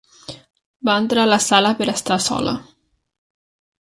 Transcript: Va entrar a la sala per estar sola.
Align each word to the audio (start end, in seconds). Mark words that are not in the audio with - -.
Va 0.87 0.95
entrar 1.01 1.25
a 1.25 1.29
la 1.31 1.37
sala 1.47 1.73
per 1.81 1.87
estar 1.93 2.17
sola. 2.31 2.55